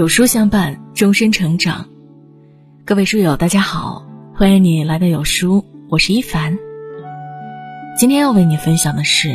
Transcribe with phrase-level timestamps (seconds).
[0.00, 1.86] 有书相伴，终身成长。
[2.86, 6.56] 各位书友，大家好，欢迎你来到有书，我是一凡。
[7.98, 9.28] 今天要为你分享的是，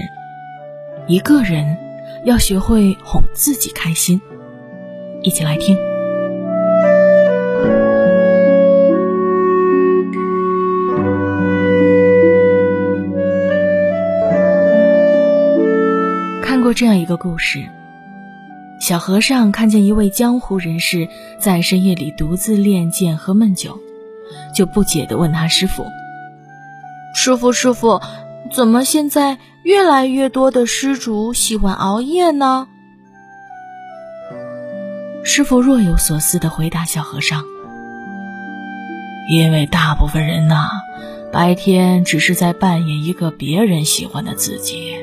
[1.08, 1.78] 一个人
[2.26, 4.20] 要学会哄自己开心。
[5.22, 5.78] 一起来听。
[16.42, 17.64] 看过这样一个故事。
[18.86, 23.80] 小和尚看见一位江湖人士在深夜里独自练剑喝闷酒，
[24.54, 25.88] 就不解地问他师傅
[27.16, 28.00] ：“师傅，师傅，
[28.54, 32.68] 怎么现在越来越多的施主喜欢熬夜呢？”
[35.26, 37.42] 师傅若有所思地回答小和尚
[39.34, 40.70] ：“因为大部分人呐，
[41.34, 44.94] 白天只是在扮演一个别人喜欢的自己。”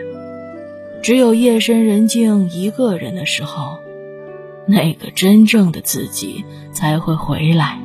[1.02, 3.80] 只有夜深人静一个人的时候，
[4.68, 7.76] 那个真正的自己才会回来。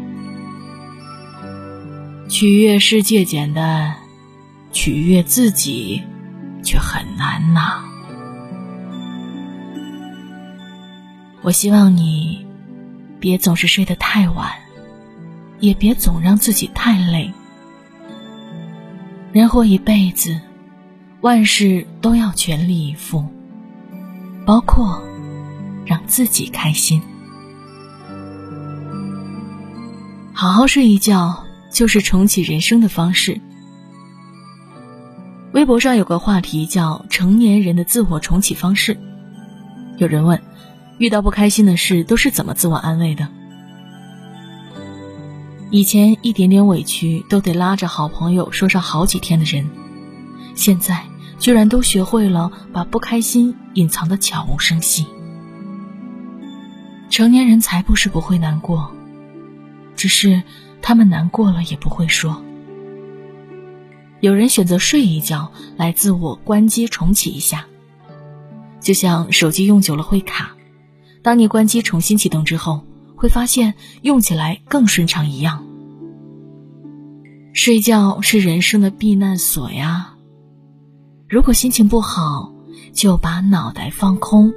[2.30, 3.96] 取悦世界简单，
[4.72, 6.04] 取悦自己
[6.64, 7.84] 却很难呐。
[11.42, 12.46] 我希望你
[13.20, 14.52] 别总是睡得太晚，
[15.60, 17.34] 也别总让自己太累。
[19.32, 20.40] 人活一辈子。
[21.28, 23.26] 万事都要全力以赴，
[24.46, 25.04] 包括
[25.86, 27.02] 让自己开心。
[30.32, 33.42] 好好睡一觉，就是重启人生的方式。
[35.52, 38.98] 微博上有个话题叫“成年人的自我重启方式”。
[40.00, 40.42] 有人问，
[40.98, 43.28] 遇到不开心的事都是怎么自我安慰的？
[45.72, 49.70] 以前一点点委屈都得拉着好朋友说上好几天的人。
[50.56, 51.04] 现在
[51.40, 55.06] 居然都学会了把不开心隐藏的悄无声息。
[57.10, 58.92] 成年人才不是不会难过，
[59.96, 60.44] 只是
[60.82, 62.44] 他们难过了也不会说。
[64.20, 67.66] 有人选择睡一觉来自我关机重启一下，
[68.82, 70.56] 就像手机用久了会卡，
[71.22, 72.84] 当你关机重新启动之后，
[73.16, 75.66] 会发现用起来更顺畅一样。
[77.54, 80.17] 睡觉是人生的避难所呀。
[81.30, 82.54] 如果心情不好，
[82.94, 84.54] 就把脑袋放空，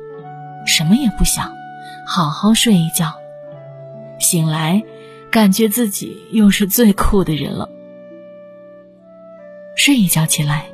[0.69, 1.51] 什么也不想，
[2.07, 3.13] 好好睡一觉。
[4.21, 4.81] 醒来，
[5.33, 7.69] 感觉自己又是最酷的人了。
[9.77, 10.67] 睡一觉起来，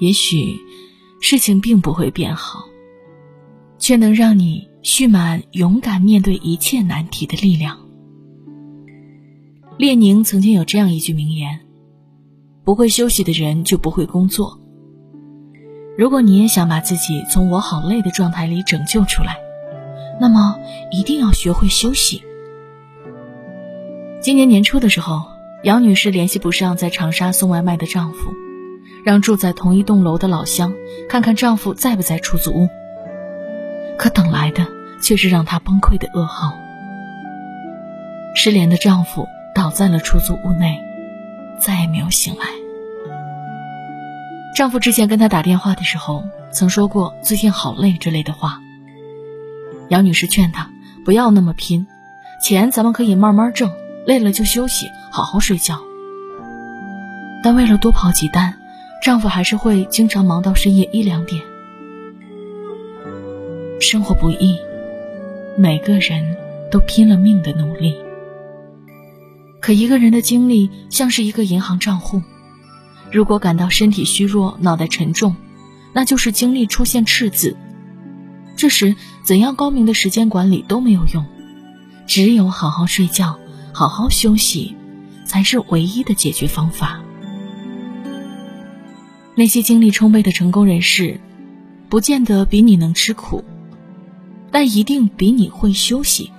[0.00, 0.58] 也许
[1.22, 2.66] 事情并不会变好，
[3.78, 7.78] 却能让你蓄满勇敢面对一切难题的力量。
[9.78, 11.58] 列宁曾经有这样一句名言
[12.64, 14.59] ：“不会休息的人就不会工作。”
[16.00, 19.36] 如果你也想把自己从我好累的状态里拯救出来，
[20.18, 20.58] 那么
[20.90, 22.22] 一定要学会休息。
[24.22, 25.20] 今年年初的时候，
[25.62, 28.32] 杨女士联系不上在长沙送外卖的丈夫，
[29.04, 30.72] 让住在同一栋楼的老乡
[31.06, 32.70] 看看丈夫在不在出租屋。
[33.98, 34.66] 可等来的
[35.02, 36.54] 却是让她崩溃的噩耗：
[38.34, 40.80] 失联的丈夫倒在了出租屋内，
[41.58, 42.59] 再也没有醒来。
[44.54, 48.60] 丈夫之前跟她打电话的时候，曾说过“最近好累”之类的话。
[49.88, 50.70] 杨女士劝她
[51.04, 51.86] 不要那么拼，
[52.42, 53.72] 钱咱们可以慢慢挣，
[54.06, 55.80] 累了就休息，好好睡觉。
[57.42, 58.54] 但为了多跑几单，
[59.02, 61.42] 丈夫还是会经常忙到深夜一两点。
[63.80, 64.58] 生活不易，
[65.56, 66.36] 每个人
[66.70, 67.96] 都拼了命的努力。
[69.60, 72.22] 可一个人的精力像是一个银行账户。
[73.12, 75.34] 如果感到身体虚弱、脑袋沉重，
[75.92, 77.56] 那就是精力出现赤字。
[78.56, 78.94] 这时，
[79.24, 81.24] 怎样高明的时间管理都没有用，
[82.06, 83.38] 只有好好睡觉、
[83.72, 84.76] 好好休息，
[85.24, 87.00] 才是唯一的解决方法。
[89.34, 91.18] 那些精力充沛的成功人士，
[91.88, 93.42] 不见得比你能吃苦，
[94.50, 96.30] 但一定比你会休息。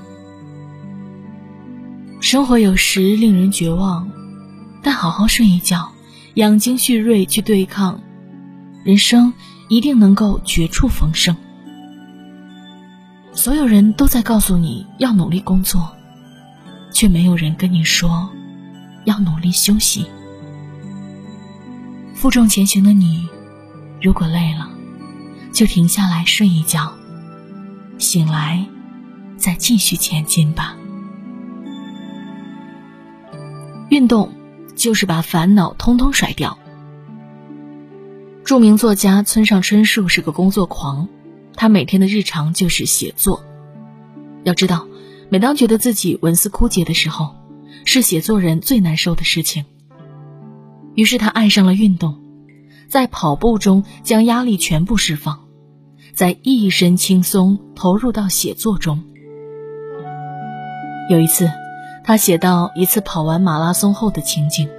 [2.19, 4.09] 生活有时令人绝望，
[4.83, 5.91] 但好好睡一觉。
[6.35, 8.01] 养精蓄锐去对抗，
[8.85, 9.33] 人生
[9.67, 11.35] 一定能够绝处逢生。
[13.33, 15.91] 所有人都在告诉你要努力工作，
[16.93, 18.29] 却没有人跟你说
[19.05, 20.05] 要努力休息。
[22.13, 23.27] 负重前行的你，
[24.01, 24.69] 如果累了，
[25.51, 26.93] 就停下来睡一觉，
[27.97, 28.65] 醒来
[29.37, 30.77] 再继续前进吧。
[33.89, 34.31] 运动。
[34.81, 36.57] 就是把烦恼通通甩掉。
[38.43, 41.07] 著名作家村上春树是个工作狂，
[41.55, 43.43] 他每天的日常就是写作。
[44.43, 44.87] 要知道，
[45.29, 47.35] 每当觉得自己文思枯竭的时候，
[47.85, 49.65] 是写作人最难受的事情。
[50.95, 52.19] 于是他爱上了运动，
[52.89, 55.41] 在跑步中将压力全部释放，
[56.15, 59.03] 在一身轻松投入到写作中。
[61.07, 61.51] 有一次，
[62.03, 64.69] 他写到一次跑完马拉松后的情景：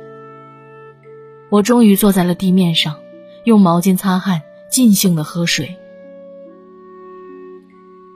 [1.50, 2.96] 我终于坐在了地面上，
[3.44, 5.76] 用毛巾擦汗，尽兴的喝水，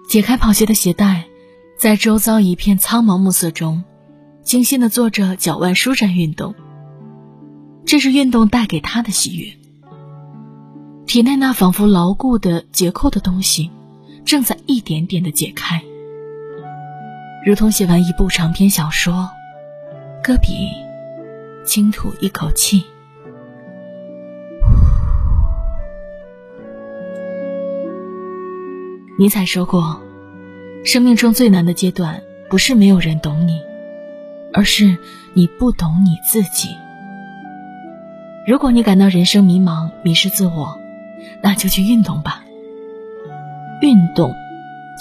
[0.08, 1.24] 解开跑鞋的鞋带。
[1.78, 3.84] 在周遭一片苍茫暮色中，
[4.42, 6.54] 精心的做着脚腕舒展运动。
[7.84, 9.52] 这是运动带给他的喜悦。
[11.04, 13.70] 体内那仿佛牢固的结扣的东西，
[14.24, 15.84] 正在一点点的解开，
[17.46, 19.30] 如同写完一部长篇小说，
[20.20, 20.68] 搁笔，
[21.64, 22.84] 轻吐一口气。
[29.16, 30.02] 尼采说过。
[30.84, 32.20] 生命中最难的阶段，
[32.50, 33.60] 不是没有人懂你，
[34.52, 34.98] 而是
[35.32, 36.70] 你不懂你自己。
[38.44, 40.76] 如果你感到人生迷茫、迷失自我，
[41.40, 42.44] 那就去运动吧。
[43.82, 44.34] 运动，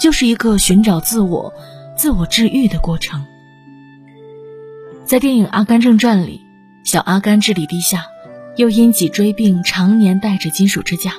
[0.00, 1.52] 就是一个寻找自我、
[1.96, 3.24] 自我治愈的过程。
[5.04, 6.42] 在电影《阿甘正传》里，
[6.84, 8.06] 小阿甘智力低下，
[8.56, 11.12] 又因脊椎病常年戴着金属支架，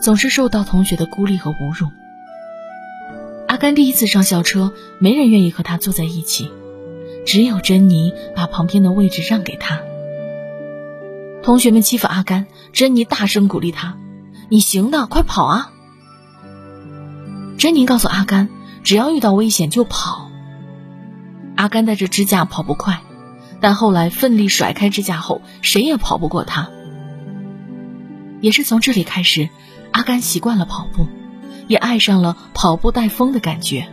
[0.00, 1.88] 总是受到同学的孤立和侮辱。
[3.48, 6.50] 阿甘第一次上校车，没人愿意和他坐在一起，
[7.26, 9.80] 只有珍妮把旁边的位置让给他。
[11.42, 13.96] 同学们欺负阿甘，珍妮大声鼓励他
[14.48, 15.72] ：“你行的，快跑啊！”
[17.58, 18.48] 珍妮告诉阿甘
[18.84, 20.30] ：“只要遇到危险就跑。”
[21.56, 23.00] 阿甘带着支架跑不快，
[23.60, 26.68] 但后来奋力甩开支架后，谁也跑不过他。
[28.40, 29.48] 也是从这里开始，
[29.90, 31.08] 阿甘习惯了跑步。
[31.66, 33.88] 也爱上了跑步带风的感觉。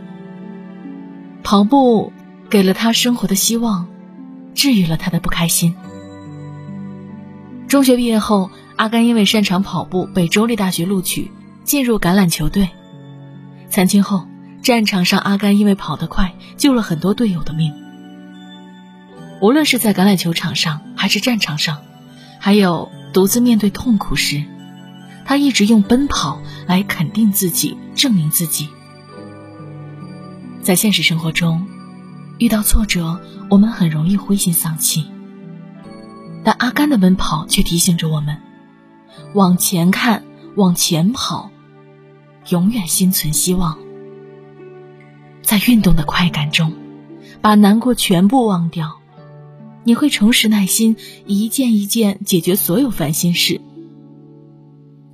[1.42, 2.12] 跑步
[2.50, 3.88] 给了他生活的希望，
[4.54, 5.74] 治愈了他的不开心。
[7.66, 11.30] 中学毕业后，阿甘因为擅长跑步被州立大学录取，
[11.64, 12.68] 进入橄榄球队。
[13.70, 14.26] 参军后，
[14.62, 17.74] 战场上阿甘因为跑得快，救了很多队友的命。
[19.40, 21.82] 无论是在橄榄球场上，还是战场上，
[22.38, 24.44] 还有独自面对痛苦时。
[25.24, 28.68] 他一直用奔跑来肯定自己，证明自己。
[30.62, 31.66] 在现实生活中，
[32.38, 33.20] 遇到挫折，
[33.50, 35.06] 我们很容易灰心丧气。
[36.44, 38.36] 但阿甘的奔跑却提醒着我们：
[39.34, 40.24] 往前看，
[40.56, 41.50] 往前跑，
[42.48, 43.76] 永远心存希望。
[45.52, 46.72] 在运动的快感中，
[47.42, 48.90] 把难过全部忘掉，
[49.84, 50.96] 你会重拾耐心，
[51.26, 53.60] 一件一件解决所有烦心事。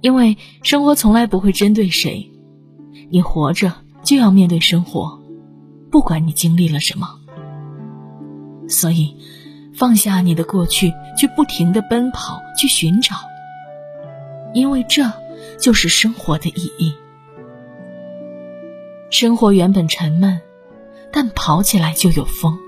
[0.00, 2.30] 因为生活从来不会针对谁，
[3.10, 3.72] 你活着
[4.04, 5.20] 就要面对生活，
[5.90, 7.18] 不管你经历了什么。
[8.68, 9.16] 所以，
[9.74, 13.16] 放下你的过去，去不停的奔跑，去寻找，
[14.54, 15.02] 因为这
[15.60, 16.94] 就是生活的意义。
[19.10, 20.40] 生活原本沉闷，
[21.12, 22.58] 但跑起来就有风。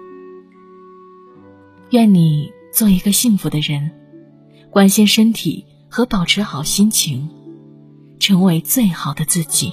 [1.90, 3.90] 愿你做一个幸福的人，
[4.70, 5.66] 关心身体。
[5.92, 7.28] 和保持好心情，
[8.20, 9.72] 成为最好的自己。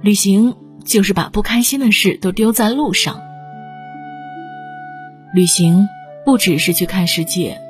[0.00, 3.20] 旅行就是把不开心的事都丢在路上。
[5.34, 5.86] 旅行
[6.24, 7.60] 不只是去看世界，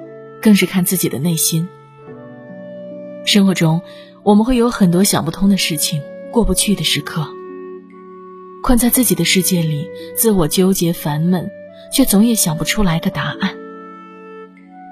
[0.40, 1.68] 更是看自己的内心。
[3.24, 3.82] 生活中，
[4.22, 7.26] 我们会有很多想不通的事情，过不去的时刻，
[8.62, 11.50] 困在自己的世界里，自我纠结烦闷，
[11.92, 13.56] 却总也想不出来个答案。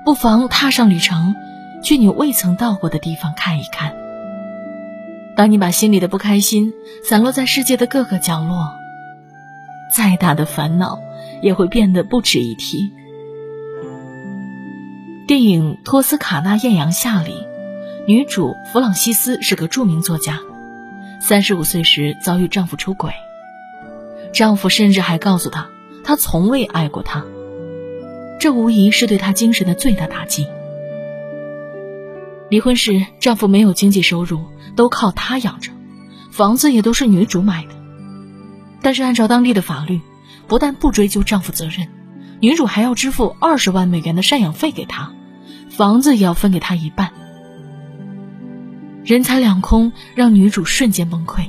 [0.04, 1.34] 不妨踏上旅程，
[1.82, 3.94] 去你未曾到过的地方看一看。
[5.36, 6.72] 当你把心里的不开心
[7.04, 8.72] 散落在世界的各个角落，
[9.94, 10.98] 再大的烦恼
[11.42, 12.90] 也会变得不值一提。
[15.26, 17.46] 电影《托斯卡纳艳阳下》里，
[18.08, 20.40] 女主弗朗西斯是个著名作家，
[21.20, 23.12] 三十五岁时遭遇丈夫出轨，
[24.32, 25.68] 丈夫甚至还告诉她，
[26.04, 27.26] 他从未爱过她。
[28.40, 30.46] 这无疑是对她精神的最大打击。
[32.48, 34.40] 离婚时，丈夫没有经济收入，
[34.74, 35.70] 都靠她养着，
[36.30, 37.74] 房子也都是女主买的。
[38.80, 40.00] 但是按照当地的法律，
[40.46, 41.86] 不但不追究丈夫责任，
[42.40, 45.12] 女主还要支付二十万美元的赡养费给他，
[45.68, 47.12] 房子也要分给他一半。
[49.08, 51.48] 人财两空，让女主瞬间崩溃，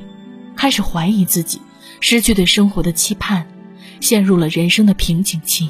[0.55, 1.61] 开始怀疑自己，
[1.99, 3.47] 失去对生活的期盼，
[3.99, 5.69] 陷入了人生的瓶颈期。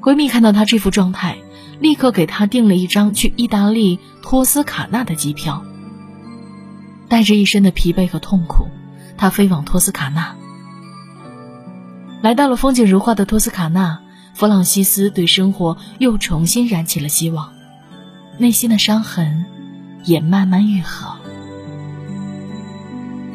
[0.00, 1.36] 闺蜜看到她这副状态，
[1.80, 5.62] 立刻给她订了一张去意大利托斯卡纳的机票。
[7.06, 8.68] 带着一身的疲惫和痛苦，
[9.18, 10.34] 他飞往托斯卡纳。
[12.22, 14.00] 来到了风景如画的托斯卡纳，
[14.32, 17.52] 弗朗西斯对生活又重新燃起了希望，
[18.38, 19.44] 内心的伤痕
[20.04, 21.16] 也慢慢愈合，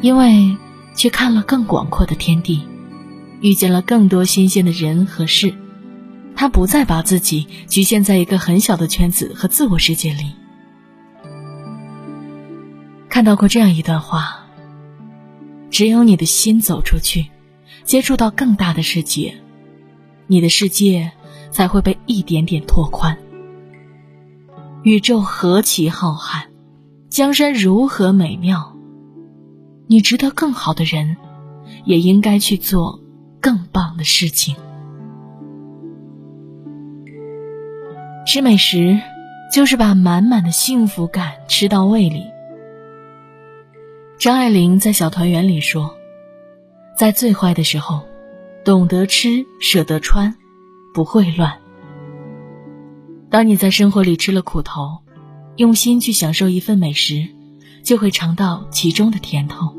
[0.00, 0.56] 因为
[0.94, 2.64] 去看了更广阔的天地，
[3.40, 5.54] 遇见了更多新鲜的人和事，
[6.34, 10.32] 他不再把自己局限在一个很小的圈子和自我世界里。
[13.08, 14.46] 看到过这样一段话：
[15.70, 17.26] 只有你的心走出去。
[17.82, 19.34] 接触到更大的世界，
[20.28, 21.10] 你的世界
[21.50, 23.18] 才会被一点点拓宽。
[24.84, 26.44] 宇宙何其浩瀚，
[27.20, 28.74] 江山如何美妙，
[29.88, 31.18] 你值得更好的人，
[31.84, 32.98] 也应该去做
[33.42, 34.56] 更棒的事情。
[38.26, 38.98] 吃美食，
[39.52, 42.24] 就是把满满的幸福感吃到胃里。
[44.18, 45.94] 张爱玲在《小团圆》里说。
[46.96, 48.00] 在最坏的时候，
[48.64, 50.34] 懂得吃，舍得穿，
[50.94, 51.58] 不会乱。
[53.28, 55.00] 当你在生活里吃了苦头，
[55.56, 57.26] 用心去享受一份美食，
[57.82, 59.74] 就会尝到其中的甜头。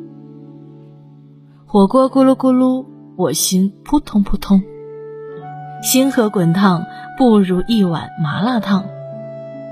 [1.65, 2.85] 火锅咕噜咕噜，
[3.15, 4.61] 我心扑通扑通。
[5.81, 6.85] 星河滚烫，
[7.17, 8.85] 不如一碗麻辣烫。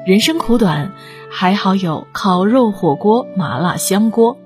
[0.06, 0.94] 人生苦短，
[1.30, 4.38] 还好有烤肉、火锅、麻辣香锅。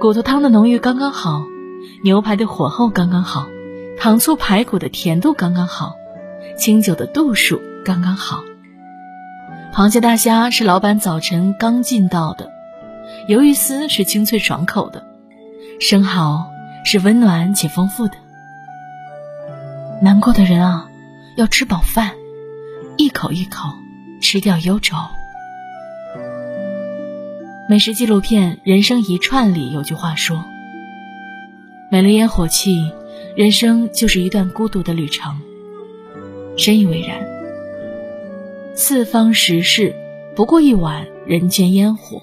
[0.00, 1.42] 骨头汤的浓郁刚刚好，
[2.02, 3.46] 牛排的火候刚刚好，
[3.98, 5.94] 糖醋排骨的甜度刚刚好，
[6.56, 8.42] 清酒的度数刚刚好。
[9.72, 12.52] 螃蟹大虾是老板早晨刚进到的，
[13.26, 15.02] 鱿鱼丝是清脆爽口的，
[15.80, 16.46] 生蚝
[16.84, 18.12] 是温暖且丰富的。
[20.02, 20.90] 难过的人啊，
[21.38, 22.12] 要吃饱饭，
[22.98, 23.70] 一口一口
[24.20, 24.94] 吃掉忧愁。
[27.66, 30.44] 美食纪录片《人生一串》里有句话说
[31.90, 32.92] ：“没了烟火气，
[33.34, 35.40] 人生就是一段孤独的旅程。”
[36.58, 37.31] 深以为然。
[38.74, 39.94] 四方食事，
[40.34, 42.22] 不过一碗人间烟火。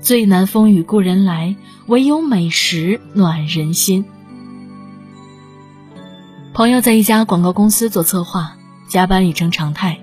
[0.00, 4.06] 最难风雨故人来，唯有美食暖人心。
[6.54, 8.56] 朋友在一家广告公司做策划，
[8.88, 10.00] 加班已成常态，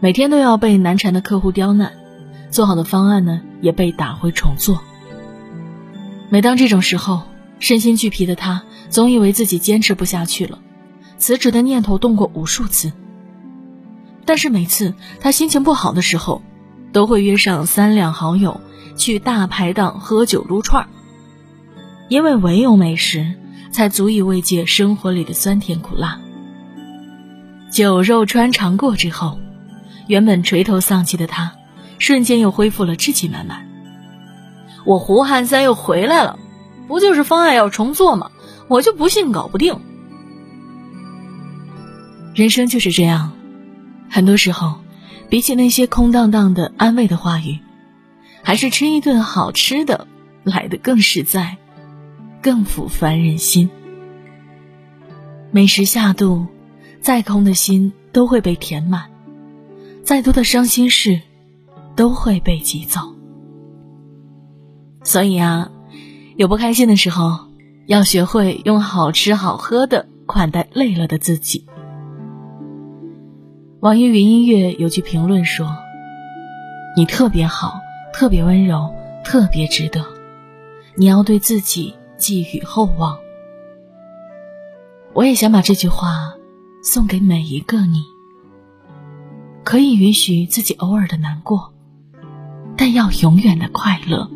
[0.00, 1.92] 每天都要被难缠的客户刁难。
[2.50, 4.82] 做好的方案呢，也被打回重做。
[6.28, 7.22] 每当这种时候，
[7.60, 10.58] 身心俱疲的他，总以为自己坚持不下去了，
[11.18, 12.90] 辞职的念头动过无数次。
[14.24, 16.42] 但是每次他心情不好的时候，
[16.92, 18.60] 都会约上三两好友
[18.96, 20.88] 去大排档喝酒撸串儿，
[22.08, 23.34] 因为唯有美食
[23.70, 26.20] 才足以慰藉生活里的酸甜苦辣。
[27.70, 29.38] 酒肉穿肠过之后，
[30.06, 31.52] 原本垂头丧气的他。
[31.96, 33.68] 瞬间又恢复了志气满满。
[34.84, 36.38] 我胡汉三又回来了，
[36.88, 38.32] 不就是方案要重做吗？
[38.68, 39.80] 我就不信搞不定。
[42.34, 43.32] 人生就是这样，
[44.14, 44.76] 很多时候，
[45.28, 47.58] 比起那些空荡荡的安慰的话语，
[48.44, 50.06] 还是吃一顿好吃的
[50.44, 51.56] 来的更实在，
[52.40, 53.68] 更抚凡人心。
[55.50, 56.46] 美食下肚，
[57.00, 59.10] 再空的心都会被填满，
[60.04, 61.20] 再多的伤心事。
[61.96, 63.00] 都会被挤走，
[65.04, 65.70] 所以啊，
[66.36, 67.46] 有不开心的时候，
[67.86, 71.66] 要学会用好吃好喝的款待累了的自己。
[73.84, 75.76] 网易云音乐有句评论说
[76.96, 77.82] ：“你特别好，
[78.14, 80.02] 特别温柔，特别值得，
[80.94, 83.18] 你要对自己寄予厚望。”
[85.12, 86.32] 我也想把这句话
[86.82, 88.04] 送给每一个你，
[89.64, 91.70] 可以允许自己偶尔的难过。
[92.78, 94.30] 但要永远的快乐，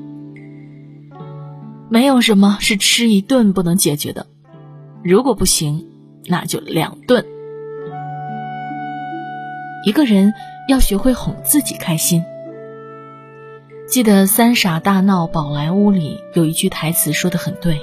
[1.89, 4.27] 没有什么是吃一顿不能解决的。
[5.03, 5.87] 如果不行，
[6.27, 7.25] 那就两顿。
[9.89, 10.35] 一个人
[10.69, 12.23] 要学会哄自己开心。
[13.89, 17.81] 记得《三傻大闹宝莱坞》里有一句台词说的很对：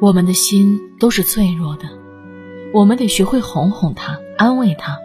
[0.00, 1.84] 我们的心都是脆弱的，
[2.74, 4.98] 我们得学会哄哄他，安慰他，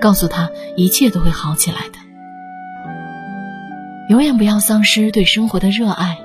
[0.00, 1.98] 告诉他一切都会好起来的。
[4.08, 6.16] 永远不要丧失对生活的热爱，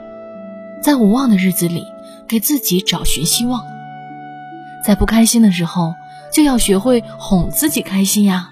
[0.83, 1.87] 在无望的日子里，
[2.27, 3.63] 给自己找寻希望。
[4.85, 5.95] 在不开心的时候，
[6.31, 8.49] 就要学会哄自己开心呀。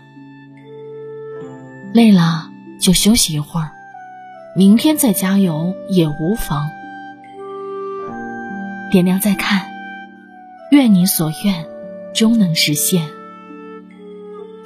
[1.94, 2.50] 累了
[2.82, 3.72] 就休息一会儿。
[4.56, 6.70] 明天再加油也无妨。
[8.92, 9.68] 点亮再看
[10.72, 11.66] 愿你所愿
[12.14, 13.20] 终能实现。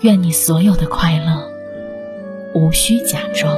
[0.01, 1.49] 愿你所有的快乐
[2.53, 3.57] 无需假装。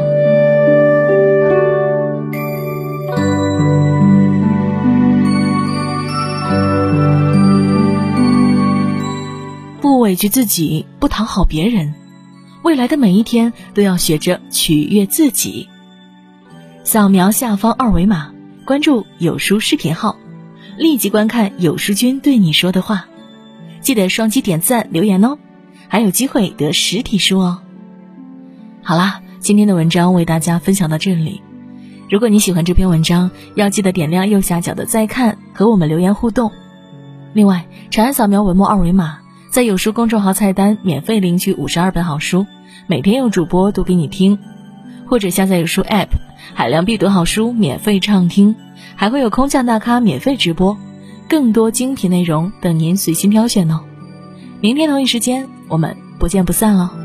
[9.81, 11.93] 不委屈自己不讨好别人
[12.65, 15.69] 未来的每一天都要学着取悦自己。
[16.84, 18.31] 扫描下方二维码，
[18.65, 20.17] 关注有书视频号，
[20.75, 23.05] 立即观看有书君对你说的话。
[23.81, 25.38] 记得双击点赞留言哦，
[25.88, 27.60] 还有机会得实体书哦。
[28.81, 31.43] 好啦，今天的文章为大家分享到这里。
[32.10, 36.51] 如果你喜欢这篇文章，要记得点亮右下角的再看和我们留言互动。
[37.34, 39.19] 另外，长按扫描文末二维码，
[39.51, 42.48] 在有书公众号菜单免费领取五十二本好书，
[42.88, 44.38] 每天有主播读给你听，
[45.08, 46.10] 或者下载有书 App，
[46.54, 48.56] 海量必读好书免费畅听，
[48.96, 50.77] 还会有空降大咖免费直播，
[51.27, 53.82] 更多精品内容等您随心挑选哦。
[54.62, 57.04] 明天同一时间，我们不见不散哦。